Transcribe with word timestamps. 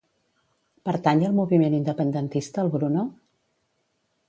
Pertany 0.89 1.21
al 1.27 1.35
moviment 1.41 1.77
independentista 1.81 2.65
el 2.65 2.73
Bruno? 2.79 3.07